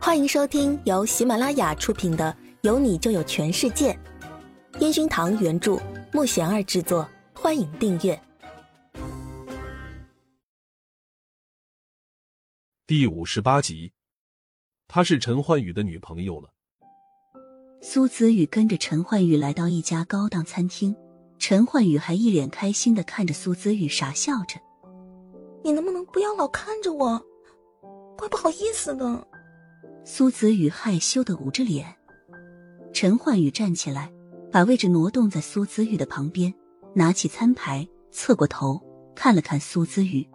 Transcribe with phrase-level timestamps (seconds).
[0.00, 3.92] 欢迎收听由喜马拉雅出品的《有你就有全世界》，
[4.80, 5.78] 烟熏堂原著，
[6.12, 7.06] 木贤儿制作。
[7.34, 8.18] 欢迎订阅
[12.86, 13.92] 第五十八集。
[14.86, 16.48] 她是陈焕宇的女朋友了。
[17.82, 20.96] 苏子宇跟着陈焕宇来到一家高档餐厅，
[21.38, 24.58] 陈焕宇还一脸开心的看着苏子宇，傻笑着。
[25.62, 27.20] 你能不能不要老看着我？
[28.16, 29.27] 怪不好意思的。
[30.10, 31.94] 苏子宇害羞的捂着脸。
[32.94, 34.10] 陈焕宇站起来，
[34.50, 36.52] 把位置挪动在苏子宇的旁边，
[36.94, 38.80] 拿起餐牌，侧过头
[39.14, 40.26] 看了看苏子宇。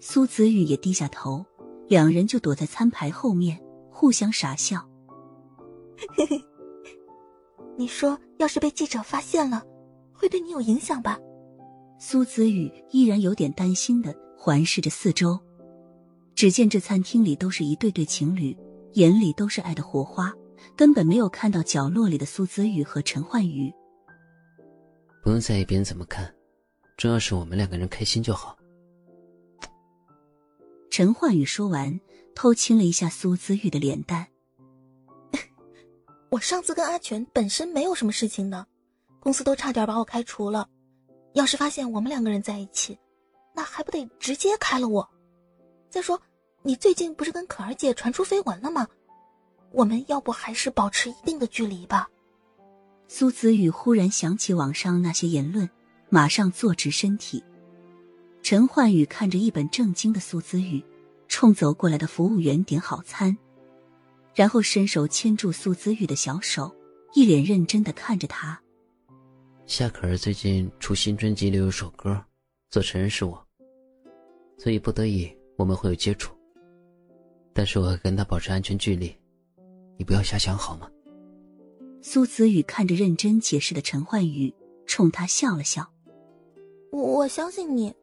[0.00, 1.42] 苏子宇也低下头，
[1.88, 3.58] 两人就躲在餐牌后面，
[3.90, 4.86] 互相傻笑。
[6.14, 6.44] 嘿嘿，
[7.78, 9.62] 你说要是被记者发现了，
[10.12, 11.18] 会对你有影响吧？
[11.98, 15.40] 苏子宇依然有点担心的环视着四周，
[16.34, 18.54] 只见这餐厅里都是一对对情侣，
[18.94, 20.32] 眼里都是爱的火花，
[20.76, 23.72] 根本没有看到角落里的苏子宇和陈焕宇。
[25.22, 26.32] 不用在意别人怎么看，
[26.96, 28.56] 重要是我们两个人开心就好。
[30.90, 31.98] 陈焕宇说完，
[32.36, 34.28] 偷亲了一下苏子玉的脸蛋。
[36.30, 38.64] 我上次跟阿全本身没有什么事情的，
[39.18, 40.68] 公司都差点把我开除了。
[41.32, 42.96] 要是发现我们两个人在一起，
[43.56, 45.08] 那还不得直接开了我？
[45.90, 46.20] 再说，
[46.66, 48.88] 你最近不是跟可儿姐传出绯闻了吗？
[49.70, 52.08] 我们要不还是保持一定的距离吧？
[53.06, 55.68] 苏子宇忽然想起网上那些言论，
[56.08, 57.44] 马上坐直身体。
[58.42, 60.82] 陈焕宇看着一本正经的苏子宇，
[61.28, 63.36] 冲走过来的服务员点好餐，
[64.34, 66.74] 然后伸手牵住苏子宇的小手，
[67.12, 68.58] 一脸认真的看着他。
[69.66, 72.24] 夏可儿最近出新专辑里有首歌，
[72.70, 73.46] 作词人是我，
[74.56, 76.33] 所以不得已我们会有接触，
[77.54, 79.14] 但是我会跟他保持安全距离，
[79.96, 80.90] 你不要瞎想好吗？
[82.02, 84.52] 苏子宇看着认真解释的陈焕宇，
[84.86, 85.90] 冲他笑了笑。
[86.90, 87.94] 我我相信你。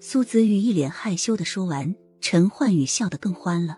[0.00, 3.76] 苏子宇一脸害羞的说完，陈焕宇笑得更欢了。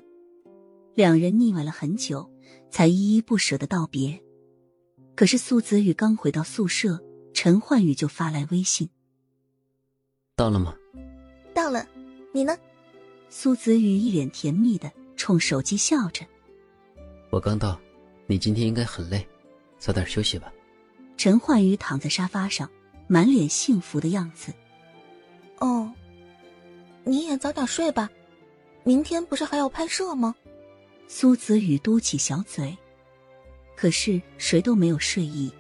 [0.95, 2.31] 两人腻歪了很久，
[2.71, 4.23] 才依依不舍的道别。
[5.17, 7.03] 可是苏子宇刚回到宿舍，
[7.35, 8.89] 陈焕宇就发来微信
[10.37, 10.77] ：“到了吗
[11.55, 11.87] ？”“到了。
[12.33, 12.57] ”“你呢？”
[13.35, 16.23] 苏子宇一脸甜蜜的冲手机笑着。
[17.33, 17.81] “我刚到，
[18.27, 19.27] 你今天应该很累，
[19.79, 20.53] 早点休息吧。”
[21.17, 22.69] 陈焕宇躺在沙发上，
[23.07, 24.53] 满脸幸福的样子。
[25.61, 25.91] “哦，
[27.05, 28.11] 你也早点睡吧，
[28.85, 30.35] 明天不是还要拍摄吗？”
[31.09, 32.77] 苏子宇嘟起小嘴。
[33.75, 35.51] 可是谁都没有睡意，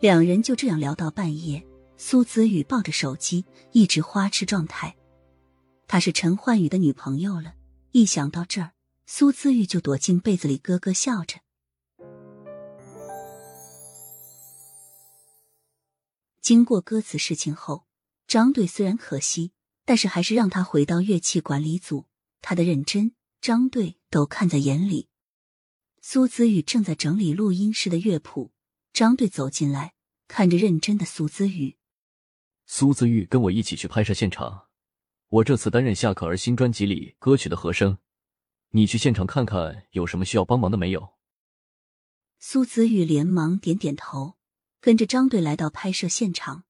[0.00, 1.62] 两人就这样聊到半夜。
[1.96, 4.92] 苏子宇抱着手机，一直花痴状态。
[5.92, 7.52] 她是陈焕宇的女朋友了。
[7.90, 8.72] 一想到这儿，
[9.04, 11.40] 苏子玉就躲进被子里咯咯笑着。
[16.40, 17.84] 经过歌词事情后，
[18.26, 19.52] 张队虽然可惜，
[19.84, 22.06] 但是还是让他回到乐器管理组。
[22.40, 25.10] 他的认真，张队都看在眼里。
[26.00, 28.50] 苏子玉正在整理录音室的乐谱，
[28.94, 29.92] 张队走进来，
[30.26, 31.76] 看着认真的苏子玉。
[32.64, 34.68] 苏子玉跟我一起去拍摄现场，
[35.32, 37.96] 我这次担任夏可儿新专辑里歌曲的和声，
[38.72, 41.08] 你去现场看看有什么需要帮忙的没有？
[42.38, 44.34] 苏子宇连忙点点头，
[44.78, 46.64] 跟着张队来到拍摄现场。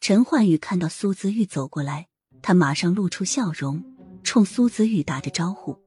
[0.00, 2.08] 陈焕宇看到苏子玉走过来，
[2.42, 3.82] 他马上露出笑容，
[4.22, 5.78] 冲苏子玉打着招呼。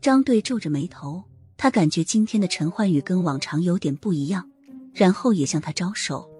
[0.00, 1.24] 张队皱着眉头。
[1.58, 4.50] 他感觉今天的陈焕宇跟往常有点不一样，
[4.92, 6.30] 然后也向他招手。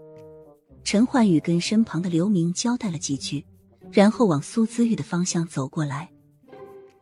[0.85, 3.47] 陈焕宇跟身旁的刘明交代了几句，
[3.93, 6.11] 然后往苏姿玉的方向走过来。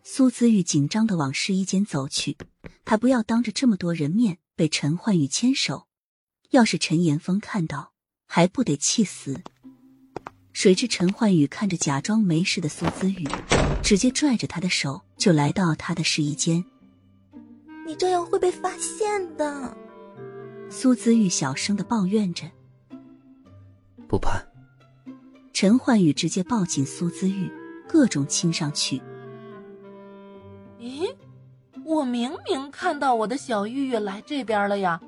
[0.03, 2.37] 苏姿玉紧张的往试衣间走去，
[2.85, 5.87] 他不要当着这么多人面被陈焕宇牵手，
[6.51, 7.93] 要是陈岩峰看到，
[8.27, 9.41] 还不得气死？
[10.53, 13.27] 谁知陈焕宇看着假装没事的苏姿玉，
[13.83, 16.65] 直接拽着她的手就来到他的试衣间。
[17.87, 19.77] 你这样会被发现的，
[20.71, 22.49] 苏姿玉小声的抱怨着。
[24.07, 24.54] 不怕。
[25.55, 27.49] 陈焕宇直接抱紧苏子玉，
[27.89, 29.01] 各种亲上去。
[30.81, 31.09] 咦，
[31.85, 35.01] 我明明看到我的小玉玉来这边了呀，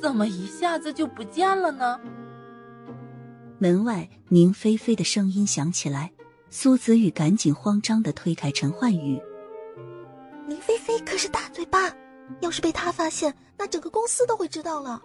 [0.00, 2.00] 怎么一下子就不见了呢？
[3.58, 6.10] 门外宁菲菲的声音响起来，
[6.48, 9.20] 苏子玉赶紧慌张的推开陈焕宇。
[10.48, 11.94] 宁菲菲可是大嘴巴，
[12.40, 15.02] 要是被他发现，那整个公司都会知道了。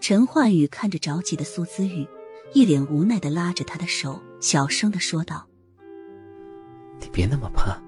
[0.00, 2.08] 陈焕宇看着着急的苏子玉，
[2.52, 5.46] 一脸无奈的拉着他的手，小声的说道
[7.00, 7.80] ：“你别那么怕，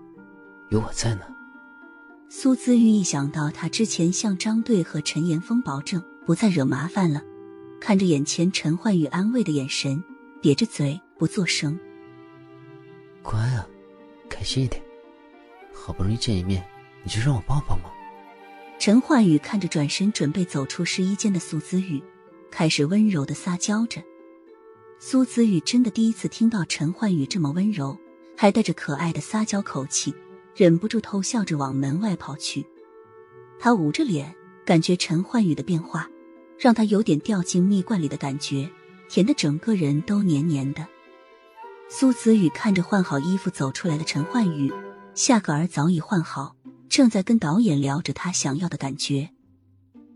[0.70, 1.22] 有我在呢。”
[2.30, 7.22] 苏姿玉一想到他之前向张队和陈岩峰保证不再惹麻烦了，
[7.80, 10.02] 看着眼前陈焕宇安慰的眼神，
[10.40, 11.78] 瘪着嘴不作声。
[13.22, 13.66] 乖啊，
[14.28, 14.82] 开心一点，
[15.74, 16.64] 好不容易见一面，
[17.02, 17.90] 你就让我抱抱吗？
[18.78, 22.02] 陈焕宇看着转身准备走出试衣间的苏姿玉，
[22.50, 24.02] 开始温柔的撒娇着。
[25.04, 27.98] 苏子宇真的第一次听到陈焕宇这么温柔，
[28.36, 30.14] 还带着可爱的撒娇口气，
[30.54, 32.64] 忍不住偷笑着往门外跑去。
[33.58, 34.32] 他捂着脸，
[34.64, 36.08] 感觉陈焕宇的变化，
[36.56, 38.70] 让他有点掉进蜜罐里的感觉，
[39.08, 40.86] 甜的整个人都黏黏的。
[41.88, 44.72] 苏子宇看着换好衣服走出来的陈焕宇，
[45.16, 46.54] 夏可儿早已换好。
[46.88, 49.30] 正在跟导演聊着他想要的感觉，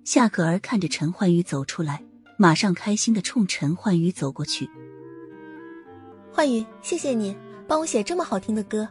[0.04, 2.04] 夏可儿看着陈焕宇走出来，
[2.36, 4.68] 马上开心的冲陈焕宇走过去。
[6.32, 7.36] 焕宇，谢谢你
[7.66, 8.88] 帮我写这么好听的歌，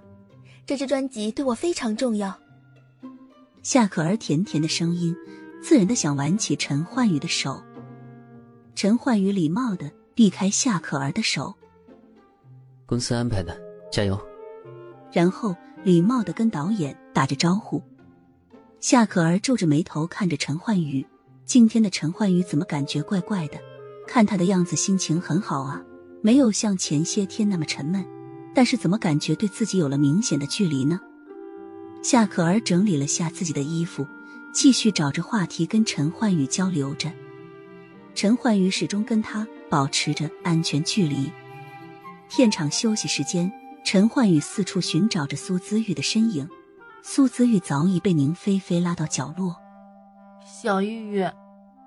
[0.66, 2.38] 这支专辑对我非常重要。
[3.64, 5.16] 夏可儿甜甜的声音，
[5.62, 7.62] 自然的想挽起陈焕宇的手。
[8.76, 11.54] 陈焕宇礼貌的避开夏可儿的手。
[12.86, 13.60] 公司安排的，
[13.92, 14.20] 加油。
[15.12, 15.56] 然后。
[15.84, 17.80] 礼貌的跟导演打着招呼，
[18.80, 21.06] 夏可儿皱着眉头看着陈焕宇。
[21.46, 23.60] 今天的陈焕宇怎么感觉怪怪的？
[24.08, 25.84] 看他的样子心情很好啊，
[26.22, 28.04] 没有像前些天那么沉闷。
[28.54, 31.00] 但是怎么感觉对自己有了明显的距离呢？
[32.02, 34.08] 夏可儿整理了下自己的衣服，
[34.54, 37.12] 继续找着话题跟陈焕宇交流着。
[38.16, 41.32] 陈焕宇始终跟他保持着安全距离。
[42.30, 43.52] 片场休息时间。
[43.84, 46.50] 陈焕宇四处寻找着苏姿玉的身影，
[47.04, 49.56] 苏姿玉早已被宁菲菲拉到角落。
[50.46, 51.26] 小玉玉，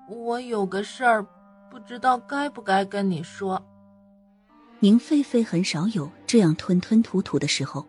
[0.09, 1.25] 我有个事儿，
[1.71, 3.65] 不知道该不该跟你说。
[4.79, 7.87] 宁菲菲很少有这样吞吞吐吐的时候。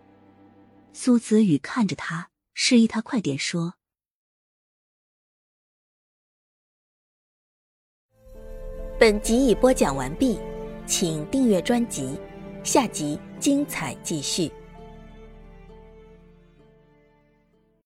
[0.93, 3.75] 苏子宇看着他，示意他快点说。
[8.97, 10.39] 本集已播讲完毕，
[10.87, 12.17] 请订阅专辑。
[12.63, 14.53] 下集精彩继续。